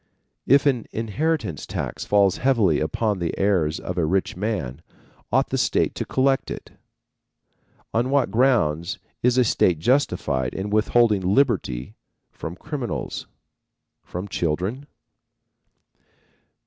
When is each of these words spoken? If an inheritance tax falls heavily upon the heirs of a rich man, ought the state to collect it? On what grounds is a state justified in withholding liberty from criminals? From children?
If 0.47 0.65
an 0.65 0.87
inheritance 0.91 1.67
tax 1.67 2.05
falls 2.05 2.37
heavily 2.37 2.79
upon 2.79 3.19
the 3.19 3.37
heirs 3.37 3.79
of 3.79 3.99
a 3.99 4.03
rich 4.07 4.35
man, 4.35 4.81
ought 5.31 5.49
the 5.49 5.59
state 5.59 5.93
to 5.93 6.05
collect 6.05 6.49
it? 6.49 6.71
On 7.93 8.09
what 8.09 8.31
grounds 8.31 8.97
is 9.21 9.37
a 9.37 9.43
state 9.43 9.77
justified 9.77 10.55
in 10.55 10.71
withholding 10.71 11.21
liberty 11.21 11.93
from 12.31 12.55
criminals? 12.55 13.27
From 14.01 14.27
children? 14.27 14.87